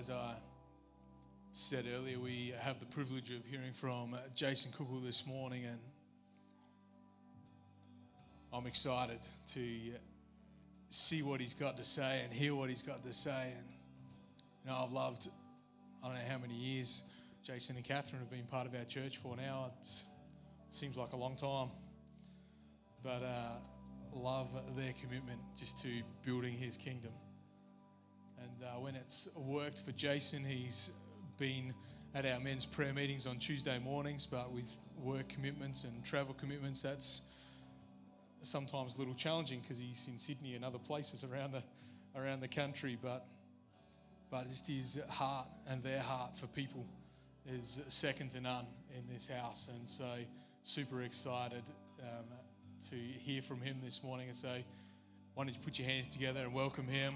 [0.00, 0.32] as I
[1.52, 5.78] said earlier, we have the privilege of hearing from Jason Kuchel this morning, and
[8.50, 9.18] I'm excited
[9.48, 9.60] to
[10.88, 13.52] see what he's got to say and hear what he's got to say.
[13.54, 13.66] And
[14.64, 15.28] you know, I've loved,
[16.02, 17.12] I don't know how many years
[17.42, 19.70] Jason and Catherine have been part of our church for now.
[19.82, 19.90] It
[20.70, 21.68] seems like a long time,
[23.02, 23.58] but uh,
[24.14, 24.48] love
[24.78, 25.90] their commitment just to
[26.24, 27.12] building his kingdom.
[28.62, 30.92] Uh, when it's worked for Jason, he's
[31.38, 31.72] been
[32.14, 36.82] at our men's prayer meetings on Tuesday mornings, but with work commitments and travel commitments,
[36.82, 37.38] that's
[38.42, 41.62] sometimes a little challenging because he's in Sydney and other places around the
[42.20, 42.98] around the country.
[43.00, 43.24] But
[44.30, 46.84] but just his heart and their heart for people
[47.50, 50.16] is second to none in this house, and so
[50.64, 51.62] super excited
[52.02, 52.26] um,
[52.90, 54.26] to hear from him this morning.
[54.26, 54.54] And so,
[55.32, 57.14] why don't you put your hands together and welcome him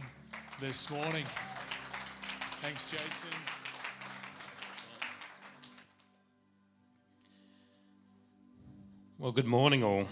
[0.61, 1.25] this morning?
[2.61, 3.31] Thanks, Jason.
[9.19, 10.09] Well, good morning, all.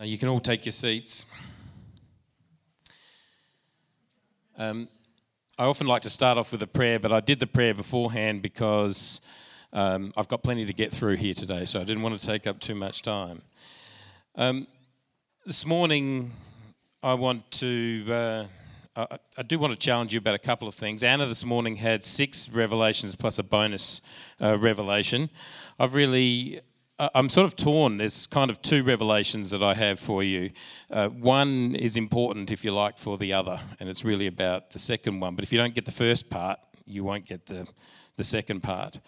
[0.00, 1.26] Uh, you can all take your seats.
[4.56, 4.88] Um,
[5.58, 8.42] I often like to start off with a prayer, but I did the prayer beforehand
[8.42, 9.20] because
[9.72, 12.46] um, I've got plenty to get through here today, so I didn't want to take
[12.46, 13.42] up too much time.
[14.36, 14.66] Um,
[15.50, 16.30] this morning,
[17.02, 18.04] I want to.
[18.08, 18.44] Uh,
[19.36, 21.02] I, do want to challenge you about a couple of things.
[21.02, 24.00] Anna this morning had six revelations plus a bonus
[24.40, 25.28] uh, revelation.
[25.76, 26.60] I've really,
[27.00, 27.96] I'm sort of torn.
[27.96, 30.52] There's kind of two revelations that I have for you.
[30.88, 34.78] Uh, one is important, if you like, for the other, and it's really about the
[34.78, 35.34] second one.
[35.34, 37.68] But if you don't get the first part, you won't get the,
[38.16, 39.00] the second part.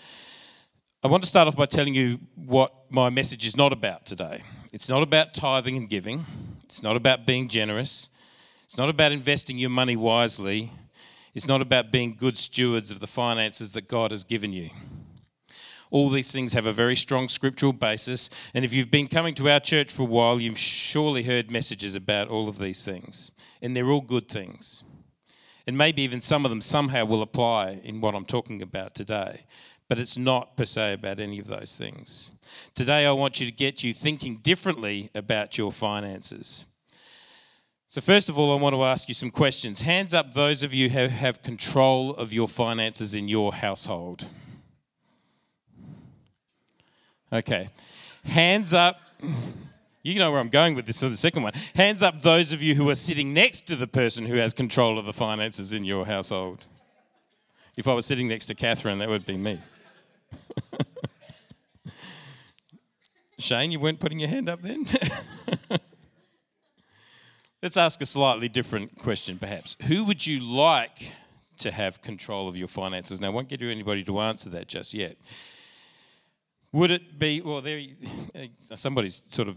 [1.04, 4.44] I want to start off by telling you what my message is not about today.
[4.72, 6.24] It's not about tithing and giving,
[6.62, 8.08] it's not about being generous.
[8.64, 10.70] It's not about investing your money wisely.
[11.34, 14.70] It's not about being good stewards of the finances that God has given you.
[15.90, 18.30] All these things have a very strong scriptural basis.
[18.54, 21.96] And if you've been coming to our church for a while, you've surely heard messages
[21.96, 23.32] about all of these things.
[23.60, 24.84] And they're all good things.
[25.66, 29.44] And maybe even some of them somehow will apply in what I'm talking about today.
[29.92, 32.30] But it's not per se about any of those things.
[32.74, 36.64] Today, I want you to get you thinking differently about your finances.
[37.88, 39.82] So, first of all, I want to ask you some questions.
[39.82, 44.24] Hands up those of you who have control of your finances in your household.
[47.30, 47.68] Okay.
[48.24, 48.98] Hands up.
[50.02, 50.96] You know where I'm going with this.
[50.96, 51.52] So, the second one.
[51.76, 54.98] Hands up those of you who are sitting next to the person who has control
[54.98, 56.64] of the finances in your household.
[57.76, 59.60] If I was sitting next to Catherine, that would be me.
[63.38, 64.86] Shane, you weren't putting your hand up then?
[67.62, 69.76] Let's ask a slightly different question, perhaps.
[69.86, 71.14] Who would you like
[71.58, 73.20] to have control of your finances?
[73.20, 75.16] Now, I won't get you anybody to answer that just yet.
[76.72, 77.80] Would it be, well, there,
[78.60, 79.56] somebody's sort of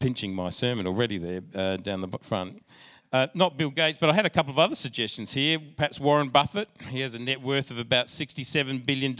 [0.00, 2.62] pinching my sermon already there uh, down the front.
[3.12, 5.58] Uh, not Bill Gates, but I had a couple of other suggestions here.
[5.76, 6.68] Perhaps Warren Buffett.
[6.90, 9.14] He has a net worth of about $67 billion.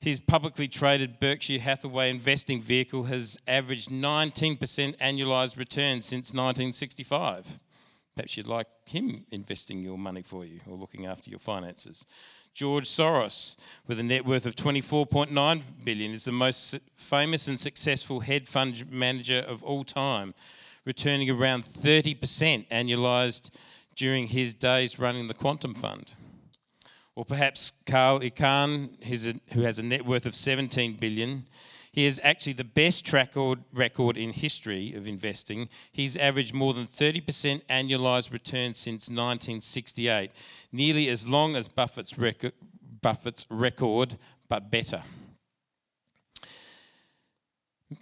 [0.00, 4.58] His publicly traded Berkshire Hathaway investing vehicle has averaged 19%
[4.98, 7.58] annualized return since 1965.
[8.14, 12.06] Perhaps you'd like him investing your money for you or looking after your finances.
[12.54, 18.20] George Soros, with a net worth of 24.9 billion, is the most famous and successful
[18.20, 20.32] hedge fund manager of all time,
[20.86, 23.50] returning around 30% annualized
[23.94, 26.12] during his days running the Quantum Fund.
[27.16, 28.90] Or perhaps Carl Icahn,
[29.52, 31.46] who has a net worth of 17 billion.
[31.90, 33.32] He has actually the best track
[33.72, 35.70] record in history of investing.
[35.90, 40.30] He's averaged more than 30% annualized return since 1968,
[40.72, 42.52] nearly as long as Buffett's record,
[43.00, 45.02] Buffett's record but better.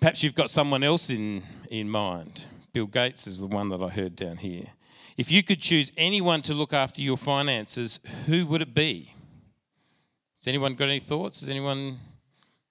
[0.00, 2.46] Perhaps you've got someone else in, in mind.
[2.72, 4.72] Bill Gates is the one that I heard down here.
[5.16, 9.14] If you could choose anyone to look after your finances, who would it be?
[10.38, 11.43] Has anyone got any thoughts?
[11.43, 11.99] Is anyone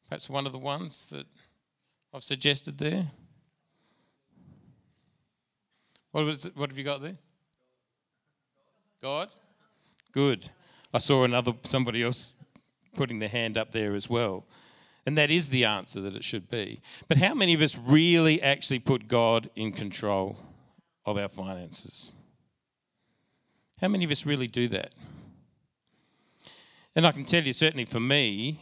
[0.09, 1.25] perhaps one of the ones that
[2.13, 3.07] I've suggested there?
[6.11, 7.17] What, was it, what have you got there?
[9.01, 9.29] God?
[10.11, 10.49] Good.
[10.93, 12.33] I saw another somebody else
[12.95, 14.45] putting their hand up there as well.
[15.05, 16.79] And that is the answer that it should be.
[17.07, 20.37] But how many of us really actually put God in control
[21.05, 22.11] of our finances?
[23.83, 24.93] How many of us really do that?
[26.95, 28.61] And I can tell you, certainly for me,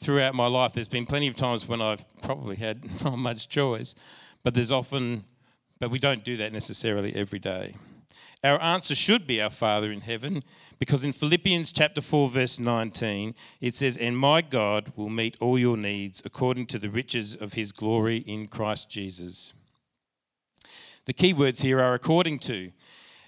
[0.00, 3.94] throughout my life, there's been plenty of times when I've probably had not much choice,
[4.42, 5.24] but there's often,
[5.78, 7.74] but we don't do that necessarily every day.
[8.42, 10.42] Our answer should be our Father in heaven,
[10.78, 15.58] because in Philippians chapter 4 verse 19 it says, "And my God will meet all
[15.58, 19.52] your needs according to the riches of his glory in Christ Jesus."
[21.04, 22.72] The key words here are according to.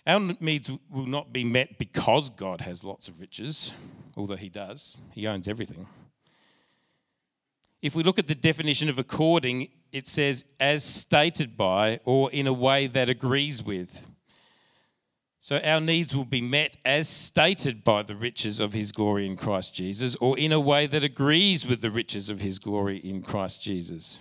[0.07, 3.73] Our needs will not be met because God has lots of riches,
[4.17, 4.97] although he does.
[5.13, 5.87] He owns everything.
[7.83, 12.47] If we look at the definition of according, it says as stated by or in
[12.47, 14.07] a way that agrees with.
[15.43, 19.37] So our needs will be met as stated by the riches of his glory in
[19.37, 23.23] Christ Jesus, or in a way that agrees with the riches of his glory in
[23.23, 24.19] Christ Jesus.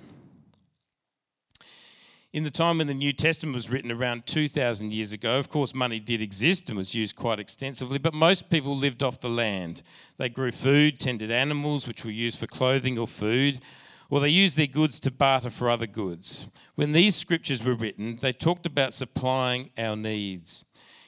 [2.32, 5.74] In the time when the New Testament was written around 2,000 years ago, of course,
[5.74, 9.82] money did exist and was used quite extensively, but most people lived off the land.
[10.18, 13.64] They grew food, tended animals, which were used for clothing or food,
[14.12, 16.46] or they used their goods to barter for other goods.
[16.76, 20.66] When these scriptures were written, they talked about supplying our needs.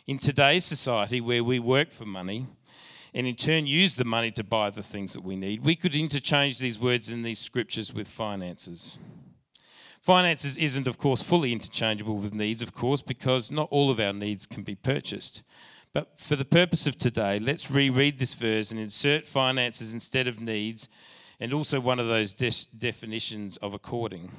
[0.08, 2.48] In today's society, where we work for money
[3.14, 5.94] and in turn use the money to buy the things that we need, we could
[5.94, 8.98] interchange these words in these scriptures with finances.
[10.02, 14.12] Finances isn't, of course, fully interchangeable with needs, of course, because not all of our
[14.12, 15.44] needs can be purchased.
[15.94, 20.42] But for the purpose of today, let's reread this verse and insert finances instead of
[20.42, 20.90] needs,
[21.40, 24.32] and also one of those de- definitions of according.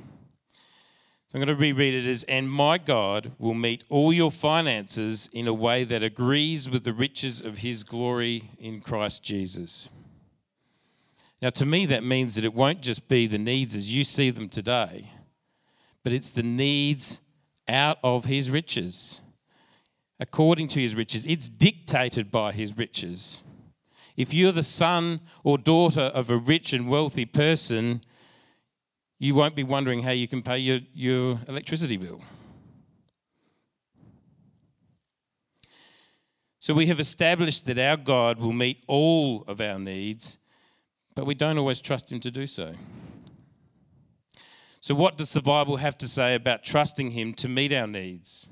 [0.53, 5.31] So I'm going to reread it as, and my God will meet all your finances
[5.33, 9.89] in a way that agrees with the riches of his glory in Christ Jesus.
[11.41, 14.31] Now, to me, that means that it won't just be the needs as you see
[14.31, 15.09] them today,
[16.05, 17.21] but it's the needs
[17.69, 19.21] out of his riches,
[20.19, 21.27] according to his riches.
[21.27, 23.41] It's dictated by his riches.
[24.17, 28.01] If you're the son or daughter of a rich and wealthy person,
[29.19, 32.21] you won't be wondering how you can pay your, your electricity bill.
[36.63, 40.39] So we have established that our God will meet all of our needs,
[41.17, 42.75] but we don't always trust Him to do so.
[44.83, 48.49] So, what does the Bible have to say about trusting Him to meet our needs?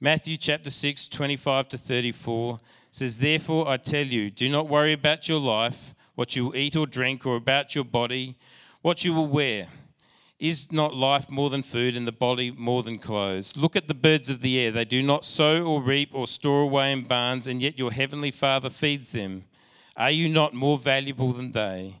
[0.00, 2.58] Matthew chapter 6, 25 to 34
[2.90, 6.74] says, Therefore I tell you, do not worry about your life, what you will eat
[6.74, 8.36] or drink, or about your body
[8.82, 9.68] what you will wear.
[10.40, 13.56] Is not life more than food and the body more than clothes?
[13.56, 14.72] Look at the birds of the air.
[14.72, 18.32] They do not sow or reap or store away in barns, and yet your heavenly
[18.32, 19.44] Father feeds them.
[19.96, 22.00] Are you not more valuable than they?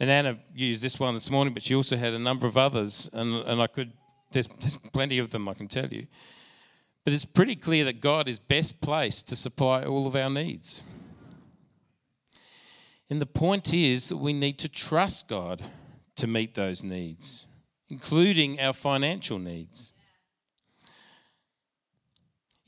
[0.00, 3.10] and Anna used this one this morning, but she also had a number of others,
[3.12, 3.92] and, and I could,
[4.32, 6.06] there's, there's plenty of them I can tell you.
[7.04, 10.82] But it's pretty clear that God is best placed to supply all of our needs.
[13.10, 15.62] And the point is that we need to trust God
[16.16, 17.46] to meet those needs
[17.90, 19.92] including our financial needs.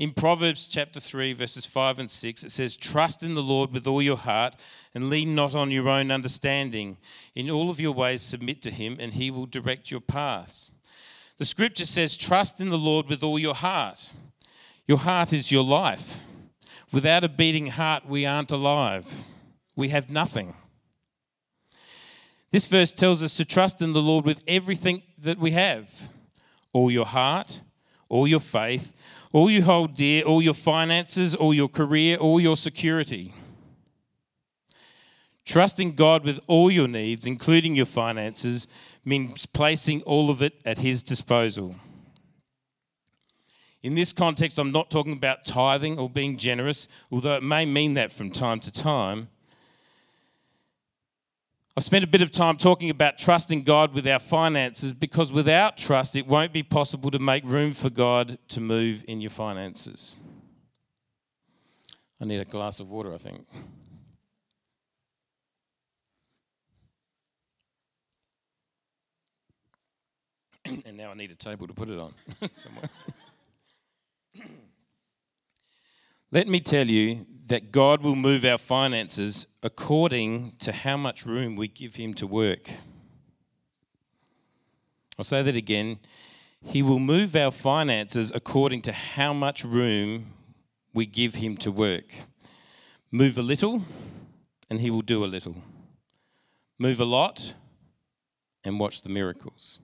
[0.01, 3.87] In Proverbs chapter 3, verses 5 and 6, it says, Trust in the Lord with
[3.87, 4.57] all your heart
[4.95, 6.97] and lean not on your own understanding.
[7.35, 10.71] In all of your ways, submit to him, and he will direct your paths.
[11.37, 14.11] The scripture says, Trust in the Lord with all your heart.
[14.87, 16.23] Your heart is your life.
[16.91, 19.27] Without a beating heart, we aren't alive.
[19.77, 20.55] We have nothing.
[22.53, 26.09] This verse tells us to trust in the Lord with everything that we have
[26.73, 27.61] all your heart,
[28.11, 28.93] all your faith,
[29.33, 33.33] all you hold dear, all your finances, all your career, all your security.
[35.47, 38.69] Trusting God with all your needs, including your finances,
[39.05, 41.77] means placing all of it at His disposal.
[43.83, 47.95] In this context, I'm not talking about tithing or being generous, although it may mean
[47.95, 49.29] that from time to time.
[51.77, 55.77] I've spent a bit of time talking about trusting God with our finances because without
[55.77, 60.13] trust, it won't be possible to make room for God to move in your finances.
[62.21, 63.47] I need a glass of water, I think.
[70.87, 72.13] and now I need a table to put it on
[72.53, 72.91] somewhere.
[76.33, 81.57] Let me tell you that God will move our finances according to how much room
[81.57, 82.71] we give Him to work.
[85.19, 85.99] I'll say that again.
[86.65, 90.27] He will move our finances according to how much room
[90.95, 92.15] we give Him to work.
[93.11, 93.85] Move a little,
[94.71, 95.57] and he will do a little.
[96.79, 97.55] Move a lot,
[98.63, 99.81] and watch the miracles.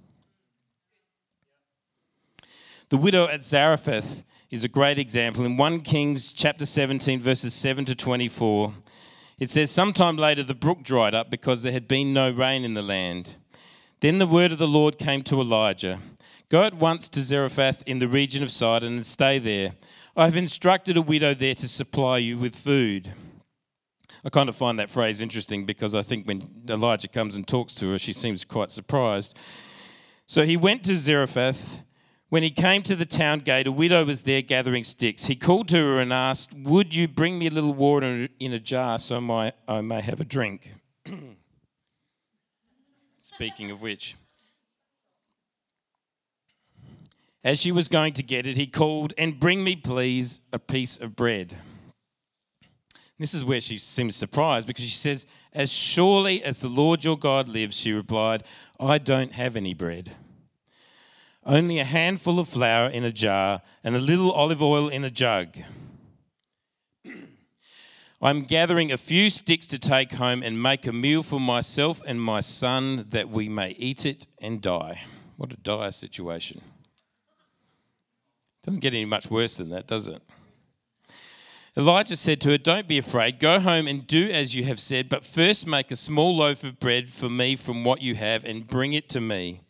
[2.91, 5.45] The widow at Zarephath is a great example.
[5.45, 8.75] In 1 Kings chapter 17, verses 7 to 24,
[9.39, 12.75] it says, Sometime later the brook dried up because there had been no rain in
[12.75, 13.35] the land.
[14.01, 15.99] Then the word of the Lord came to Elijah
[16.49, 19.73] Go at once to Zarephath in the region of Sidon and stay there.
[20.17, 23.13] I have instructed a widow there to supply you with food.
[24.25, 27.75] I kind of find that phrase interesting because I think when Elijah comes and talks
[27.77, 29.37] to her, she seems quite surprised.
[30.27, 31.83] So he went to Zarephath
[32.29, 35.27] when he came to the town gate, a widow was there gathering sticks.
[35.27, 38.59] He called to her and asked, Would you bring me a little water in a
[38.59, 40.73] jar so my, I may have a drink?
[43.21, 44.17] Speaking of which,
[47.45, 50.97] as she was going to get it, he called, And bring me, please, a piece
[50.97, 51.55] of bread.
[53.19, 57.17] This is where she seems surprised because she says, As surely as the Lord your
[57.17, 58.43] God lives, she replied,
[58.81, 60.17] I don't have any bread
[61.47, 65.11] only a handful of flour in a jar and a little olive oil in a
[65.11, 65.57] jug.
[68.21, 72.21] I'm gathering a few sticks to take home and make a meal for myself and
[72.21, 75.03] my son that we may eat it and die.
[75.37, 76.61] What a dire situation.
[78.65, 80.21] Doesn't get any much worse than that, does it?
[81.77, 83.39] Elijah said to her, Don't be afraid.
[83.39, 86.81] Go home and do as you have said, but first make a small loaf of
[86.81, 89.61] bread for me from what you have and bring it to me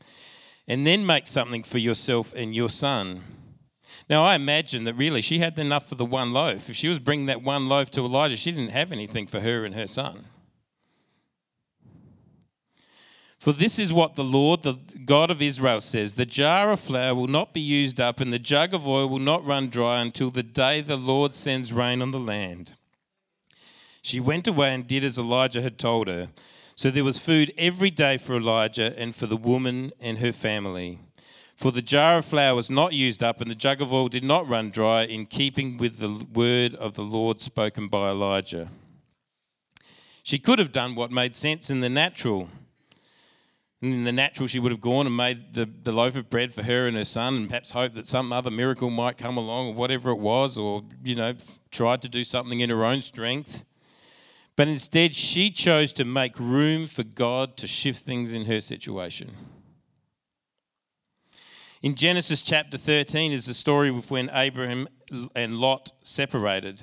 [0.68, 3.23] and then make something for yourself and your son.
[4.08, 6.68] Now, I imagine that really she had enough for the one loaf.
[6.68, 9.64] If she was bringing that one loaf to Elijah, she didn't have anything for her
[9.64, 10.26] and her son.
[13.38, 17.14] For this is what the Lord, the God of Israel, says The jar of flour
[17.14, 20.30] will not be used up, and the jug of oil will not run dry until
[20.30, 22.73] the day the Lord sends rain on the land.
[24.02, 26.30] She went away and did as Elijah had told her.
[26.76, 30.99] So there was food every day for Elijah and for the woman and her family.
[31.54, 34.23] For the jar of flour was not used up, and the jug of oil did
[34.23, 38.68] not run dry, in keeping with the word of the Lord spoken by Elijah.
[40.23, 42.50] She could have done what made sense in the natural.
[43.80, 46.62] In the natural, she would have gone and made the, the loaf of bread for
[46.64, 49.75] her and her son, and perhaps hoped that some other miracle might come along, or
[49.75, 51.33] whatever it was, or, you know,
[51.71, 53.64] tried to do something in her own strength.
[54.56, 59.30] But instead, she chose to make room for God to shift things in her situation.
[61.82, 64.88] In Genesis chapter 13 is the story of when Abraham
[65.34, 66.82] and Lot separated.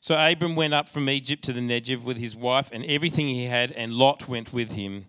[0.00, 3.44] So Abram went up from Egypt to the Negev with his wife and everything he
[3.44, 5.06] had, and Lot went with him.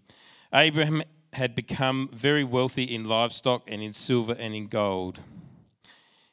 [0.53, 5.21] Abraham had become very wealthy in livestock and in silver and in gold.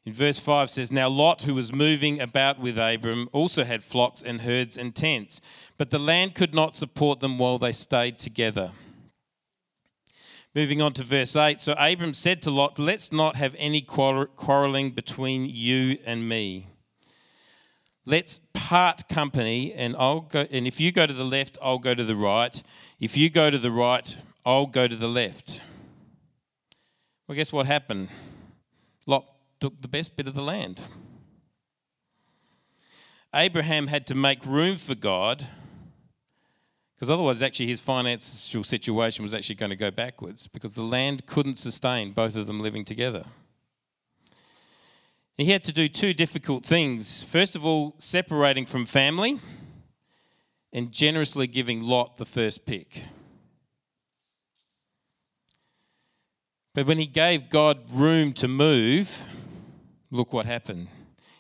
[0.05, 4.23] In verse 5 says, Now Lot, who was moving about with Abram, also had flocks
[4.23, 5.41] and herds and tents,
[5.79, 8.73] but the land could not support them while they stayed together.
[10.55, 11.61] Moving on to verse 8.
[11.61, 16.67] So Abram said to Lot, Let's not have any quarreling between you and me.
[18.05, 20.47] Let's part company, and I'll go.
[20.51, 22.61] And if you go to the left, I'll go to the right.
[23.01, 25.61] If you go to the right, I'll go to the left.
[27.29, 28.09] Well, guess what happened?
[29.63, 30.83] Took the best bit of the land.
[33.33, 35.47] Abraham had to make room for God
[36.97, 41.27] because otherwise, actually, his financial situation was actually going to go backwards because the land
[41.27, 43.25] couldn't sustain both of them living together.
[45.37, 47.23] He had to do two difficult things.
[47.23, 49.39] First of all, separating from family
[50.73, 53.05] and generously giving Lot the first pick.
[56.75, 59.29] But when he gave God room to move,
[60.13, 60.87] look what happened.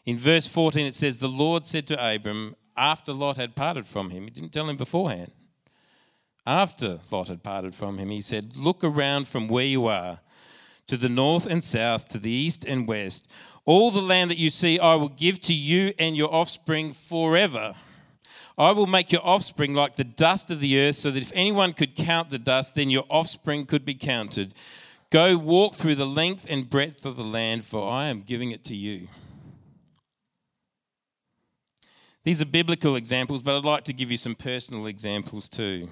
[0.05, 4.11] In verse 14, it says, The Lord said to Abram, after Lot had parted from
[4.11, 5.31] him, he didn't tell him beforehand.
[6.45, 10.19] After Lot had parted from him, he said, Look around from where you are
[10.89, 13.31] to the north and south, to the east and west.
[13.65, 17.75] All the land that you see, I will give to you and your offspring forever.
[18.59, 21.73] I will make your offspring like the dust of the earth, so that if anyone
[21.75, 24.55] could count the dust, then your offspring could be counted.
[25.13, 28.65] Go walk through the length and breadth of the land, for I am giving it
[28.65, 29.09] to you.
[32.25, 35.91] These are biblical examples, but I'd like to give you some personal examples too.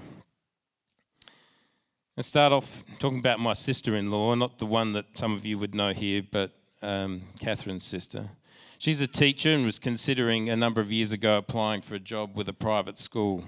[2.17, 5.45] I'll start off talking about my sister in law, not the one that some of
[5.45, 8.31] you would know here, but um, Catherine's sister.
[8.79, 12.39] She's a teacher and was considering a number of years ago applying for a job
[12.39, 13.45] with a private school.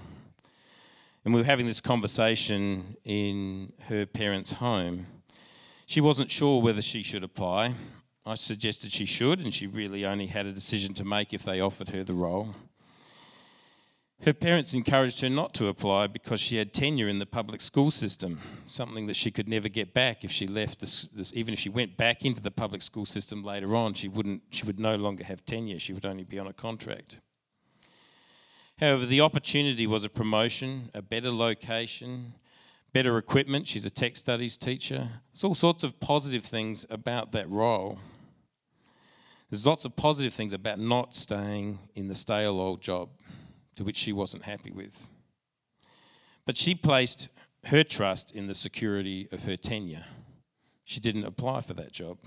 [1.25, 5.07] And we were having this conversation in her parents' home.
[5.93, 7.75] She wasn't sure whether she should apply.
[8.25, 11.61] I suggested she should, and she really only had a decision to make if they
[11.61, 12.55] offered her the role.
[14.25, 17.91] Her parents encouraged her not to apply because she had tenure in the public school
[17.91, 21.61] system, something that she could never get back if she left this, this, even if
[21.61, 24.97] she went back into the public school system later on, she wouldn't she would no
[24.97, 27.19] longer have tenure, she would only be on a contract.
[28.81, 32.33] However, the opportunity was a promotion, a better location,
[32.93, 33.67] better equipment.
[33.67, 35.09] She's a tech studies teacher.
[35.33, 37.99] There's all sorts of positive things about that role.
[39.51, 43.11] There's lots of positive things about not staying in the stale old job
[43.77, 45.07] to which she wasn't happy with.
[46.47, 47.29] But she placed
[47.67, 50.05] her trust in the security of her tenure.
[50.85, 52.19] She didn't apply for that job.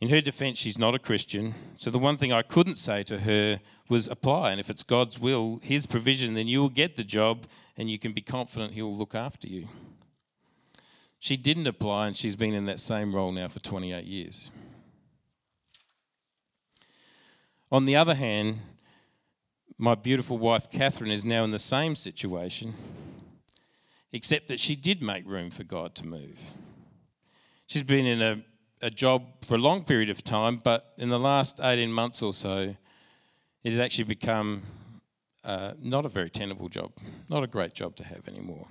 [0.00, 1.54] In her defense, she's not a Christian.
[1.78, 4.50] So the one thing I couldn't say to her was apply.
[4.50, 7.98] And if it's God's will, His provision, then you will get the job and you
[7.98, 9.68] can be confident He will look after you.
[11.18, 14.50] She didn't apply and she's been in that same role now for 28 years.
[17.72, 18.60] On the other hand,
[19.78, 22.74] my beautiful wife Catherine is now in the same situation,
[24.12, 26.52] except that she did make room for God to move.
[27.66, 28.42] She's been in a,
[28.86, 32.32] a job for a long period of time, but in the last 18 months or
[32.32, 32.76] so,
[33.64, 34.62] it had actually become
[35.42, 36.92] uh, not a very tenable job,
[37.28, 38.68] not a great job to have anymore.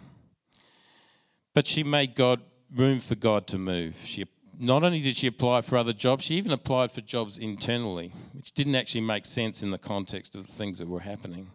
[1.53, 2.39] But she made God
[2.73, 3.97] room for God to move.
[4.05, 4.23] She
[4.57, 8.53] not only did she apply for other jobs, she even applied for jobs internally, which
[8.53, 11.51] didn't actually make sense in the context of the things that were happening.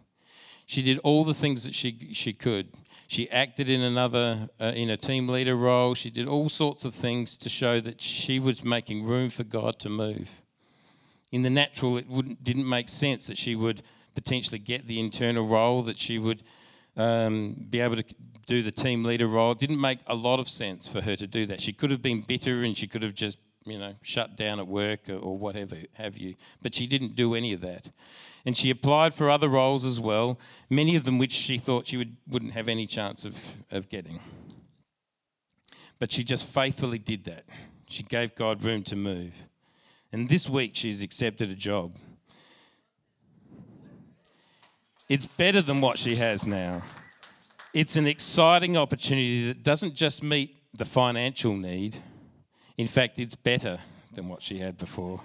[0.71, 2.69] She did all the things that she, she could.
[3.07, 5.95] She acted in another, uh, in a team leader role.
[5.95, 9.79] She did all sorts of things to show that she was making room for God
[9.79, 10.41] to move.
[11.29, 13.81] In the natural, it wouldn't, didn't make sense that she would
[14.15, 16.41] potentially get the internal role, that she would
[16.95, 18.05] um, be able to
[18.47, 19.51] do the team leader role.
[19.51, 21.59] It didn't make a lot of sense for her to do that.
[21.59, 24.67] She could have been bitter and she could have just, you know, shut down at
[24.67, 26.35] work or, whatever have you.
[26.61, 27.89] But she didn't do any of that.
[28.45, 30.39] And she applied for other roles as well,
[30.69, 34.19] many of them which she thought she would, wouldn't have any chance of, of getting.
[35.99, 37.43] But she just faithfully did that.
[37.87, 39.33] She gave God room to move.
[40.11, 41.95] And this week she's accepted a job.
[45.07, 46.81] It's better than what she has now.
[47.73, 51.97] It's an exciting opportunity that doesn't just meet the financial need,
[52.81, 53.79] in fact, it's better
[54.13, 55.21] than what she had before.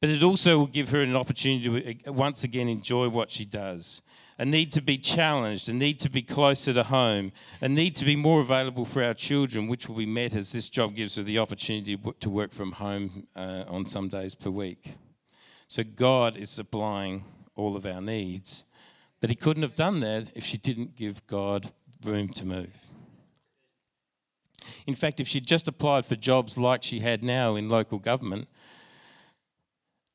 [0.00, 3.46] But it also will give her an opportunity to uh, once again enjoy what she
[3.46, 4.02] does.
[4.38, 8.04] A need to be challenged, a need to be closer to home, a need to
[8.04, 11.22] be more available for our children, which will be met as this job gives her
[11.22, 14.94] the opportunity to work from home uh, on some days per week.
[15.68, 18.64] So God is supplying all of our needs.
[19.22, 21.72] But he couldn't have done that if she didn't give God
[22.04, 22.85] room to move.
[24.86, 28.48] In fact, if she'd just applied for jobs like she had now in local government,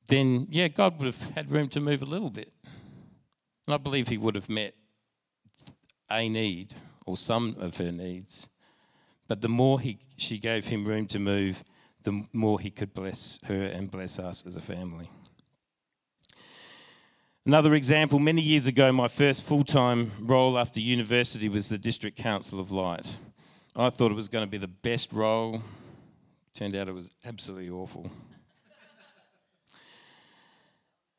[0.07, 2.51] then yeah, God would have had room to move a little bit.
[3.67, 4.75] And I believe he would have met
[6.09, 6.73] a need
[7.05, 8.47] or some of her needs.
[9.27, 11.63] But the more he, she gave him room to move,
[12.03, 15.09] the more he could bless her and bless us as a family.
[17.45, 22.15] Another example, many years ago, my first full time role after university was the District
[22.15, 23.17] Council of Light.
[23.75, 25.61] I thought it was going to be the best role.
[26.53, 28.11] Turned out it was absolutely awful.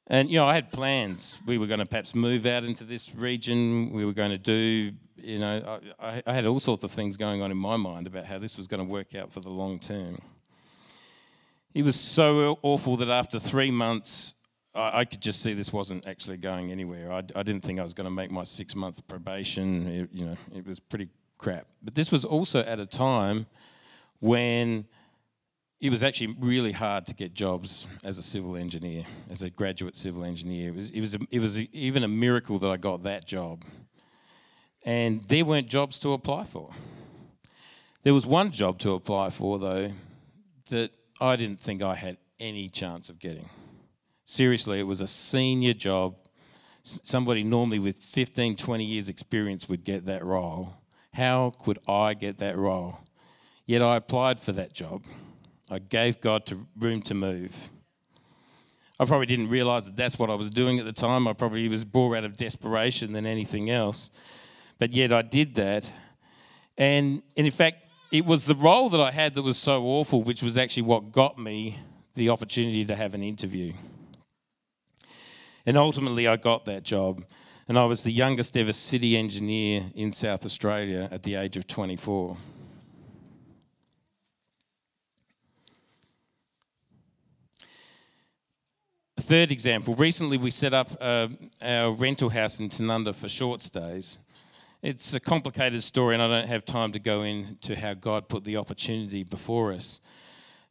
[0.07, 1.39] And, you know, I had plans.
[1.47, 3.91] We were going to perhaps move out into this region.
[3.93, 7.41] We were going to do, you know, I, I had all sorts of things going
[7.41, 9.79] on in my mind about how this was going to work out for the long
[9.79, 10.19] term.
[11.73, 14.35] It was so awful that after three months,
[14.75, 17.11] I, could just see this wasn't actually going anywhere.
[17.11, 19.87] I, I didn't think I was going to make my six month probation.
[19.87, 21.09] It, you know, it was pretty
[21.43, 21.67] crap.
[21.83, 23.47] But this was also at a time
[24.21, 24.87] when
[25.81, 29.97] it was actually really hard to get jobs as a civil engineer, as a graduate
[29.97, 30.69] civil engineer.
[30.69, 33.27] It was, it was, a, it was a, even a miracle that I got that
[33.27, 33.65] job.
[34.85, 36.71] And there weren't jobs to apply for.
[38.05, 39.93] There was one job to apply for, though,
[40.71, 43.49] that I didn't think I had any chance of getting.
[44.25, 46.15] Seriously, it was a senior job.
[46.85, 50.82] Somebody normally with 15, 20 years' experience would get that role.
[51.15, 52.99] How could I get that role?
[53.67, 55.05] Yet I applied for that job.
[55.71, 57.71] I gave God to room to move.
[58.99, 61.27] I probably didn't realize that that's what I was doing at the time.
[61.27, 64.11] I probably was more out of desperation than anything else.
[64.79, 65.91] But yet I did that.
[66.79, 67.79] And, and in fact,
[68.11, 71.13] it was the role that I had that was so awful, which was actually what
[71.13, 71.79] got me
[72.15, 73.73] the opportunity to have an interview.
[75.65, 77.25] And ultimately, I got that job.
[77.69, 81.67] And I was the youngest ever city engineer in South Australia at the age of
[81.67, 82.37] 24.
[89.17, 91.29] A third example recently we set up uh,
[91.65, 94.19] our rental house in Tanunda for short stays.
[94.83, 98.43] It's a complicated story, and I don't have time to go into how God put
[98.43, 100.01] the opportunity before us.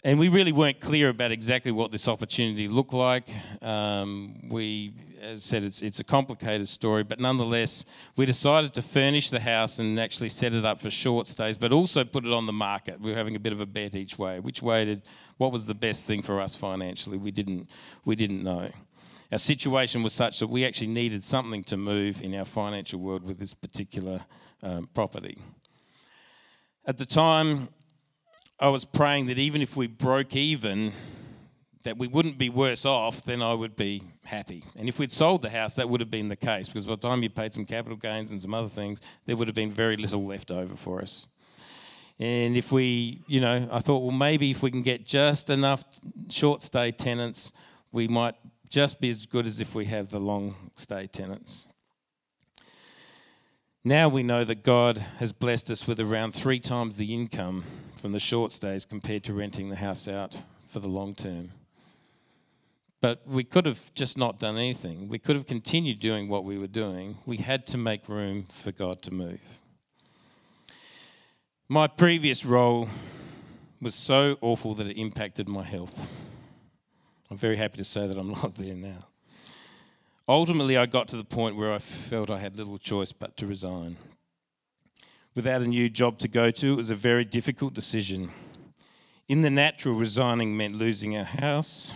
[0.04, 3.30] And we really weren't clear about exactly what this opportunity looked like.
[3.62, 8.82] Um, we, as I said, it's, it's a complicated story, but nonetheless, we decided to
[8.82, 12.34] furnish the house and actually set it up for short stays, but also put it
[12.34, 13.00] on the market.
[13.00, 14.40] We were having a bit of a bet each way.
[14.40, 15.04] Which way did,
[15.38, 17.18] what was the best thing for us financially?
[17.18, 17.70] We didn't,
[18.04, 18.72] we didn't know.
[19.32, 23.24] Our situation was such that we actually needed something to move in our financial world
[23.24, 24.22] with this particular
[24.64, 25.38] um, property.
[26.86, 27.70] At the time,
[28.60, 30.92] I was praying that even if we broke even,
[31.84, 34.64] that we wouldn't be worse off, then I would be happy.
[34.80, 37.08] And if we'd sold the house, that would have been the case, because by the
[37.08, 39.98] time you paid some capital gains and some other things, there would have been very
[39.98, 41.28] little left over for us.
[42.20, 45.84] And if we, you know, I thought, well, maybe if we can get just enough
[46.30, 47.52] short stay tenants,
[47.92, 48.36] we might
[48.70, 51.66] just be as good as if we have the long stay tenants.
[53.84, 57.64] Now we know that God has blessed us with around three times the income
[57.96, 61.50] from the short stays compared to renting the house out for the long term.
[63.02, 65.10] But we could have just not done anything.
[65.10, 67.18] We could have continued doing what we were doing.
[67.26, 69.60] We had to make room for God to move.
[71.68, 72.90] My previous role
[73.82, 76.12] was so awful that it impacted my health.
[77.32, 79.08] I'm very happy to say that I'm not there now.
[80.30, 83.48] Ultimately, I got to the point where I felt I had little choice but to
[83.48, 83.98] resign.
[85.34, 88.32] Without a new job to go to, it was a very difficult decision.
[89.28, 91.94] In the natural, resigning meant losing our house.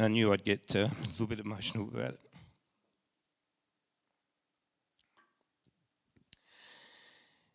[0.00, 2.20] I knew I'd get uh, a little bit emotional about it.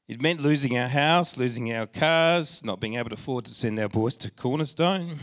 [0.10, 3.80] It meant losing our house, losing our cars, not being able to afford to send
[3.80, 5.20] our boys to Cornerstone,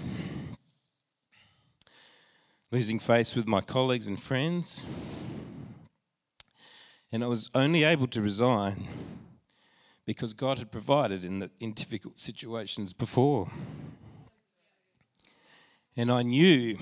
[2.72, 4.86] losing face with my colleagues and friends.
[7.12, 8.88] And I was only able to resign
[10.06, 13.52] because God had provided in, the, in difficult situations before.
[15.96, 16.78] And I knew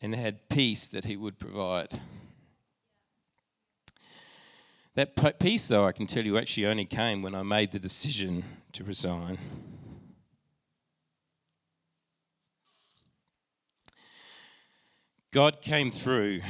[0.00, 2.00] and had peace that He would provide.
[4.94, 8.44] That peace, though, I can tell you, actually only came when I made the decision
[8.72, 9.38] to resign.
[15.30, 16.40] God came through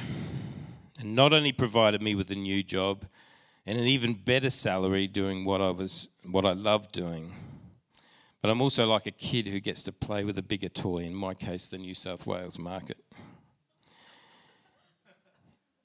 [0.99, 3.05] and not only provided me with a new job
[3.67, 7.35] and an even better salary doing what I was what I loved doing,
[8.41, 11.15] but I'm also like a kid who gets to play with a bigger toy, in
[11.15, 12.99] my case the New South Wales market.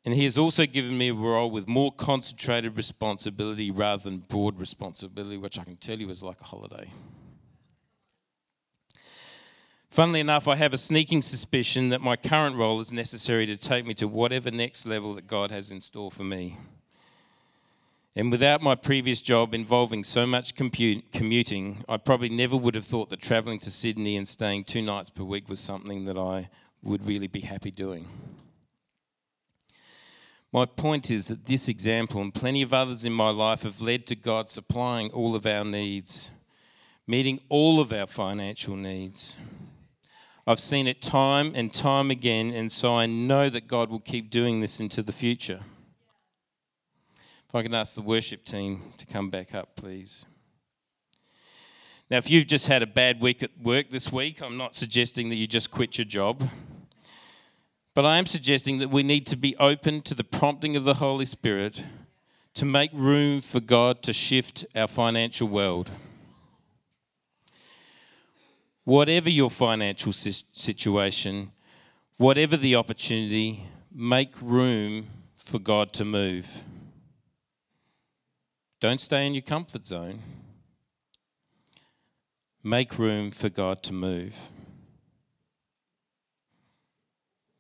[0.06, 4.60] And He has also given me a role with more concentrated responsibility rather than broad
[4.60, 6.92] responsibility, which I can tell you is like a holiday.
[9.90, 13.86] Funnily enough, I have a sneaking suspicion that my current role is necessary to take
[13.86, 16.58] me to whatever next level that God has in store for me.
[18.16, 22.86] And without my previous job involving so much compute, commuting, I probably never would have
[22.86, 26.50] thought that travelling to Sydney and staying two nights per week was something that I
[26.84, 28.08] would really be happy doing.
[30.52, 34.06] My point is that this example and plenty of others in my life have led
[34.08, 36.30] to God supplying all of our needs,
[37.08, 39.36] meeting all of our financial needs.
[40.46, 44.30] I've seen it time and time again, and so I know that God will keep
[44.30, 45.62] doing this into the future.
[47.54, 50.26] If I can ask the worship team to come back up, please.
[52.10, 55.30] Now, if you've just had a bad week at work this week, I'm not suggesting
[55.30, 56.50] that you just quit your job.
[57.94, 60.96] But I am suggesting that we need to be open to the prompting of the
[60.96, 61.86] Holy Spirit
[62.56, 65.92] to make room for God to shift our financial world.
[68.84, 71.52] Whatever your financial situation,
[72.18, 76.64] whatever the opportunity, make room for God to move.
[78.84, 80.20] Don't stay in your comfort zone.
[82.62, 84.50] Make room for God to move.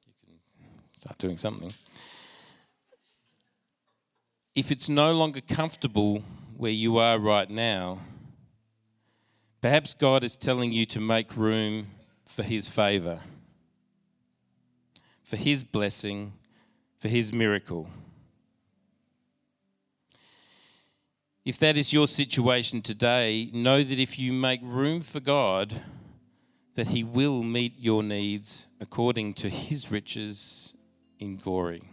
[0.05, 1.71] You can Start doing something.
[4.53, 6.23] If it's no longer comfortable
[6.57, 7.99] where you are right now,
[9.61, 11.87] perhaps God is telling you to make room
[12.25, 13.21] for His favor,
[15.23, 16.33] for His blessing,
[16.99, 17.87] for His miracle.
[21.45, 25.81] If that is your situation today, know that if you make room for God,
[26.75, 30.73] that He will meet your needs according to His riches
[31.19, 31.83] in glory.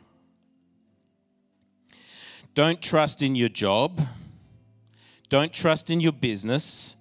[2.55, 4.01] Don't trust in your job.
[5.29, 6.95] Don't trust in your business.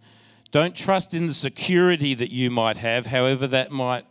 [0.51, 4.05] Don't trust in the security that you might have, however that might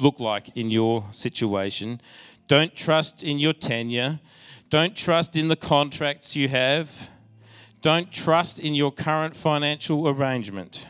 [0.00, 2.00] look like in your situation.
[2.46, 4.20] Don't trust in your tenure.
[4.70, 7.10] Don't trust in the contracts you have.
[7.84, 10.86] Don't trust in your current financial arrangement.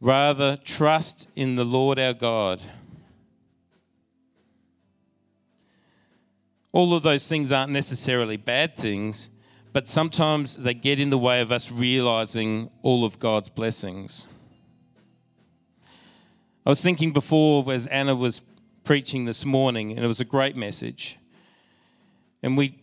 [0.00, 2.60] Rather, trust in the Lord our God.
[6.72, 9.30] All of those things aren't necessarily bad things,
[9.72, 14.26] but sometimes they get in the way of us realizing all of God's blessings.
[16.66, 18.40] I was thinking before as Anna was
[18.82, 21.18] preaching this morning, and it was a great message.
[22.42, 22.80] And we,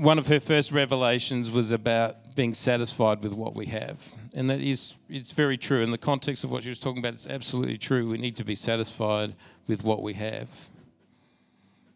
[0.00, 4.14] one of her first revelations was about being satisfied with what we have.
[4.34, 5.82] And that is, it's very true.
[5.82, 8.08] In the context of what she was talking about, it's absolutely true.
[8.08, 9.34] We need to be satisfied
[9.66, 10.48] with what we have.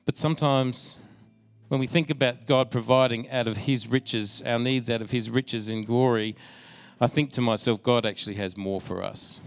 [0.04, 0.98] But sometimes
[1.68, 5.30] when we think about God providing out of His riches, our needs out of His
[5.30, 6.36] riches in glory,
[7.00, 9.40] I think to myself, God actually has more for us.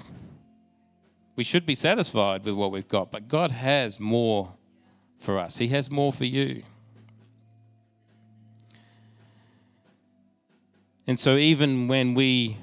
[1.36, 4.54] We should be satisfied with what we've got, but God has more
[5.16, 5.60] for us.
[5.60, 6.64] He has more for you.
[11.08, 12.58] And so, even when we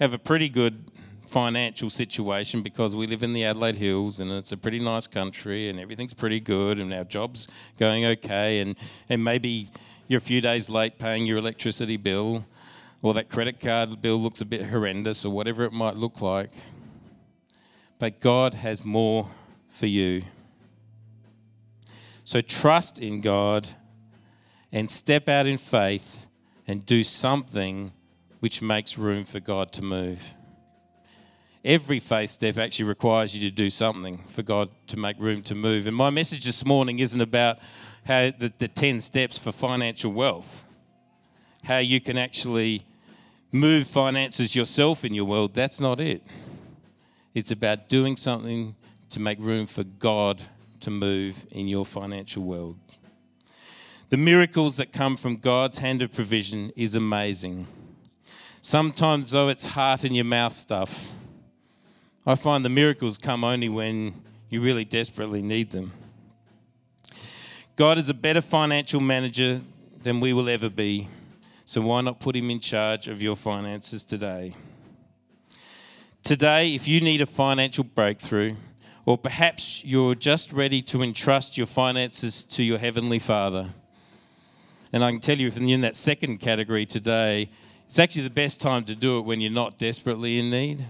[0.00, 0.90] have a pretty good
[1.26, 5.68] financial situation because we live in the Adelaide Hills and it's a pretty nice country
[5.68, 8.76] and everything's pretty good and our job's going okay and,
[9.10, 9.68] and maybe
[10.06, 12.46] you're a few days late paying your electricity bill
[13.02, 16.52] or that credit card bill looks a bit horrendous or whatever it might look like.
[17.98, 19.30] But God has more
[19.68, 20.22] for you.
[22.24, 23.68] So trust in God
[24.72, 26.25] and step out in faith
[26.66, 27.92] and do something
[28.40, 30.34] which makes room for God to move
[31.66, 35.54] every faith step actually requires you to do something for God to make room to
[35.54, 35.88] move.
[35.88, 37.58] And my message this morning isn't about
[38.06, 40.64] how the, the 10 steps for financial wealth,
[41.64, 42.86] how you can actually
[43.50, 45.54] move finances yourself in your world.
[45.54, 46.22] That's not it.
[47.34, 48.76] It's about doing something
[49.10, 50.40] to make room for God
[50.80, 52.78] to move in your financial world.
[54.08, 57.66] The miracles that come from God's hand of provision is amazing.
[58.60, 61.10] Sometimes, though, it's heart in your mouth stuff.
[62.24, 64.14] I find the miracles come only when
[64.48, 65.90] you really desperately need them.
[67.74, 69.60] God is a better financial manager
[70.04, 71.08] than we will ever be,
[71.64, 74.54] so why not put Him in charge of your finances today?
[76.22, 78.54] Today, if you need a financial breakthrough,
[79.04, 83.70] or perhaps you're just ready to entrust your finances to your Heavenly Father,
[84.92, 87.50] and I can tell you, if you're in that second category today,
[87.86, 90.84] it's actually the best time to do it when you're not desperately in need.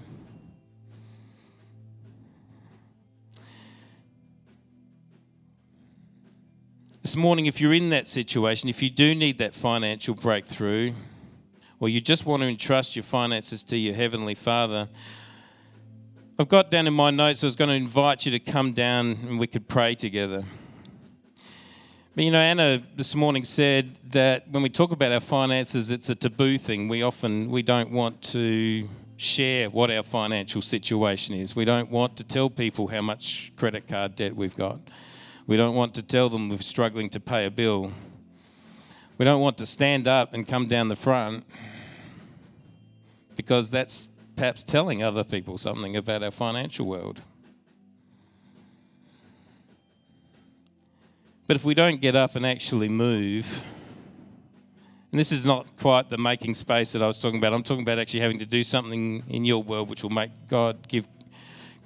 [7.03, 10.93] This morning, if you're in that situation, if you do need that financial breakthrough,
[11.79, 14.89] or you just want to entrust your finances to your Heavenly Father,
[16.39, 19.19] I've got down in my notes, I was going to invite you to come down
[19.29, 20.45] and we could pray together.
[22.19, 26.15] You know, Anna this morning said that when we talk about our finances, it's a
[26.15, 26.89] taboo thing.
[26.89, 31.55] We often we don't want to share what our financial situation is.
[31.55, 34.81] We don't want to tell people how much credit card debt we've got.
[35.47, 37.93] We don't want to tell them we're struggling to pay a bill.
[39.19, 41.45] We don't want to stand up and come down the front
[43.37, 47.21] because that's perhaps telling other people something about our financial world.
[51.47, 53.63] But if we don't get up and actually move,
[55.13, 57.83] and this is not quite the making space that I was talking about, I'm talking
[57.83, 61.07] about actually having to do something in your world which will make God give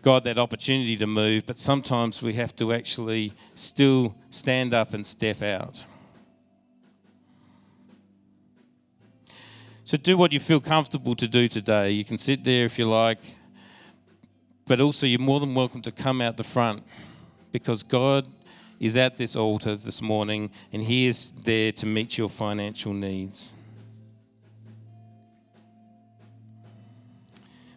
[0.02, 5.06] God that opportunity to move, but sometimes we have to actually still stand up and
[5.06, 5.84] step out.
[9.84, 11.90] So do what you feel comfortable to do today.
[11.90, 13.18] You can sit there if you like,
[14.66, 16.82] but also you're more than welcome to come out the front
[17.52, 18.26] because God
[18.80, 23.52] is at this altar this morning and He is there to meet your financial needs.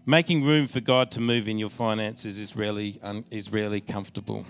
[0.05, 2.53] Making room for God to move in your finances is
[3.03, 4.45] um, is rarely comfortable.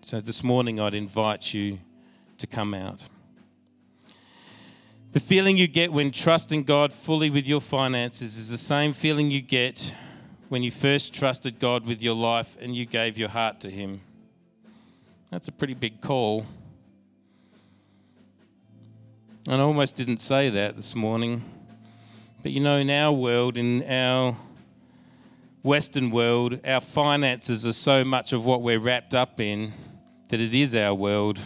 [0.00, 1.78] So this morning, I'd invite you
[2.38, 3.04] to come out.
[5.12, 9.30] The feeling you get when trusting God fully with your finances is the same feeling
[9.30, 9.94] you get
[10.48, 14.00] when you first trusted God with your life and you gave your heart to Him.
[15.34, 16.46] That's a pretty big call.
[19.48, 21.42] And I almost didn't say that this morning.
[22.44, 24.36] But you know, in our world, in our
[25.64, 29.72] Western world, our finances are so much of what we're wrapped up in
[30.28, 31.40] that it is our world.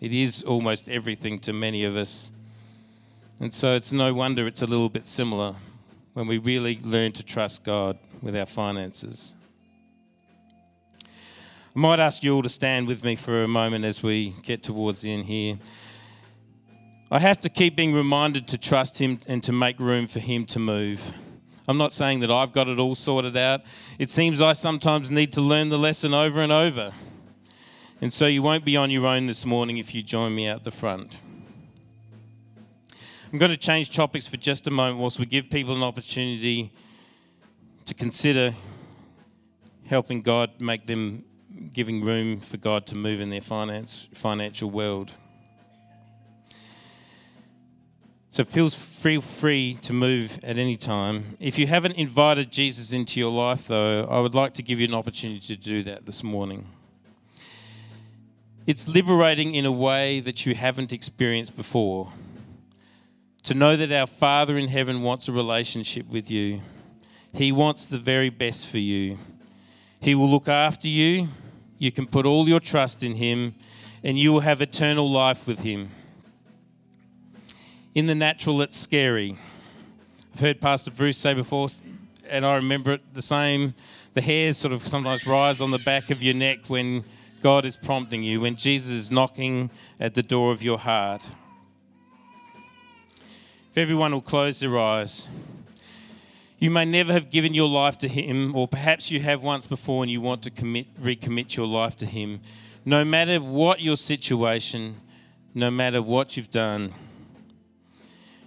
[0.00, 2.30] It is almost everything to many of us.
[3.40, 5.56] And so it's no wonder it's a little bit similar
[6.12, 9.34] when we really learn to trust God with our finances.
[11.74, 14.62] I might ask you all to stand with me for a moment as we get
[14.62, 15.56] towards the end here.
[17.10, 20.44] I have to keep being reminded to trust Him and to make room for Him
[20.46, 21.14] to move.
[21.66, 23.62] I'm not saying that I've got it all sorted out.
[23.98, 26.92] It seems I sometimes need to learn the lesson over and over.
[28.02, 30.64] And so you won't be on your own this morning if you join me out
[30.64, 31.20] the front.
[33.32, 36.70] I'm going to change topics for just a moment whilst we give people an opportunity
[37.86, 38.54] to consider
[39.86, 41.24] helping God make them
[41.72, 45.12] giving room for God to move in their finance financial world.
[48.30, 51.36] So feel free free to move at any time.
[51.38, 54.88] If you haven't invited Jesus into your life though, I would like to give you
[54.88, 56.66] an opportunity to do that this morning.
[58.66, 62.12] It's liberating in a way that you haven't experienced before
[63.42, 66.62] to know that our Father in heaven wants a relationship with you.
[67.34, 69.18] He wants the very best for you.
[70.00, 71.28] He will look after you.
[71.82, 73.56] You can put all your trust in Him,
[74.04, 75.90] and you will have eternal life with Him.
[77.92, 79.36] In the natural, it's scary.
[80.32, 81.66] I've heard Pastor Bruce say before,
[82.30, 83.74] and I remember it the same.
[84.14, 87.02] The hairs sort of sometimes rise on the back of your neck when
[87.40, 89.68] God is prompting you, when Jesus is knocking
[89.98, 91.26] at the door of your heart.
[93.72, 95.26] If everyone will close their eyes.
[96.62, 100.04] You may never have given your life to Him, or perhaps you have once before
[100.04, 102.38] and you want to commit, recommit your life to Him.
[102.84, 105.00] No matter what your situation,
[105.56, 106.94] no matter what you've done.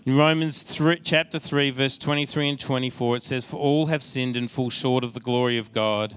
[0.06, 4.38] In Romans 3, chapter 3, verse 23 and 24, it says, For all have sinned
[4.38, 6.16] and fall short of the glory of God,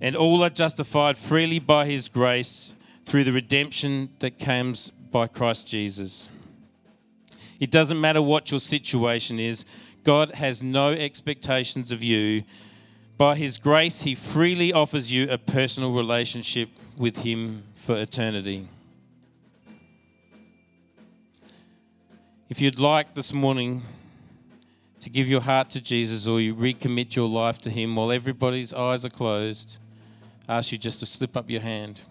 [0.00, 2.72] and all are justified freely by His grace
[3.04, 6.30] through the redemption that comes by Christ Jesus.
[7.60, 9.66] It doesn't matter what your situation is,
[10.06, 12.44] God has no expectations of you.
[13.18, 18.68] By His grace, He freely offers you a personal relationship with Him for eternity.
[22.48, 23.82] If you'd like this morning
[25.00, 28.72] to give your heart to Jesus or you recommit your life to Him while everybody's
[28.72, 29.78] eyes are closed,
[30.48, 32.02] I ask you just to slip up your hand.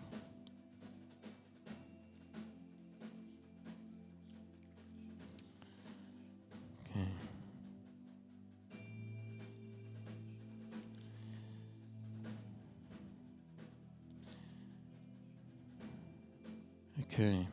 [17.18, 17.48] Okay.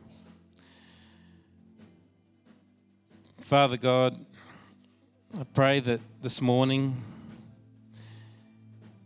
[3.39, 4.17] Father God,
[5.39, 7.01] I pray that this morning,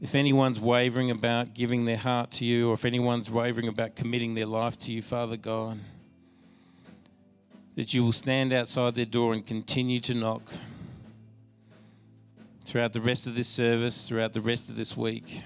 [0.02, 4.34] if anyone's wavering about giving their heart to you, or if anyone's wavering about committing
[4.34, 5.78] their life to you, Father God,
[7.76, 10.42] that you will stand outside their door and continue to knock
[12.66, 15.44] throughout the rest of this service, throughout the rest of this week.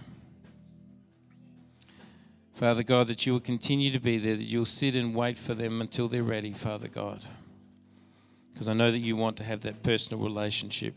[2.53, 5.53] Father God, that you will continue to be there, that you'll sit and wait for
[5.53, 7.23] them until they're ready, Father God.
[8.53, 10.93] Because I know that you want to have that personal relationship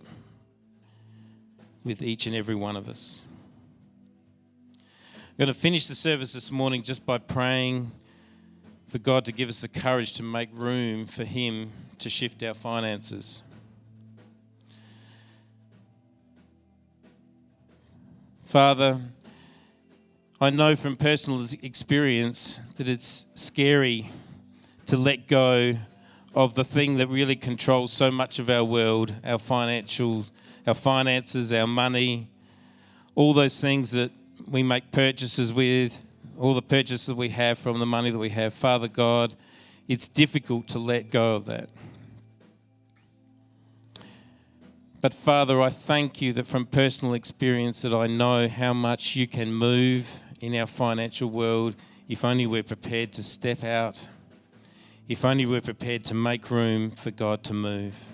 [1.85, 3.25] with each and every one of us.
[4.81, 7.91] I'm going to finish the service this morning just by praying
[8.87, 12.55] for God to give us the courage to make room for Him to shift our
[12.55, 13.43] finances.
[18.43, 19.01] Father,
[20.41, 24.11] I know from personal experience that it's scary
[24.87, 25.79] to let go
[26.35, 30.25] of the thing that really controls so much of our world, our financial,
[30.67, 32.29] our finances, our money,
[33.15, 34.11] all those things that
[34.49, 36.03] we make purchases with,
[36.37, 38.53] all the purchases we have from the money that we have.
[38.53, 39.37] Father God,
[39.87, 41.69] it's difficult to let go of that.
[45.01, 49.29] But Father, I thank you that from personal experience that I know how much you
[49.29, 51.75] can move in our financial world
[52.07, 54.09] if only we're prepared to step out,
[55.09, 58.09] if only we're prepared to make room for God to move.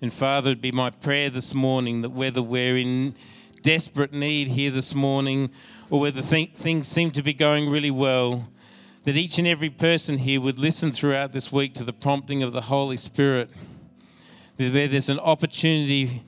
[0.00, 3.14] And Father, it'd be my prayer this morning that whether we're in
[3.60, 5.50] desperate need here this morning
[5.90, 8.48] or whether th- things seem to be going really well,
[9.04, 12.54] that each and every person here would listen throughout this week to the prompting of
[12.54, 13.50] the Holy Spirit.
[14.56, 16.22] That there's an opportunity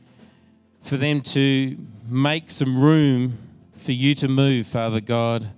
[0.82, 3.38] for them to make some room
[3.82, 5.50] for you to move, Father God,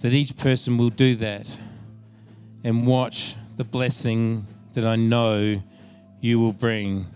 [0.00, 1.58] that each person will do that
[2.62, 5.62] and watch the blessing that I know
[6.20, 7.06] you will bring,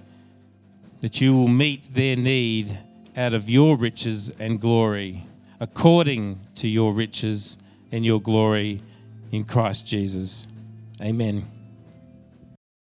[1.00, 2.78] that you will meet their need
[3.16, 5.24] out of your riches and glory,
[5.60, 7.56] according to your riches
[7.92, 8.82] and your glory
[9.30, 10.48] in Christ Jesus.
[11.00, 11.53] Amen.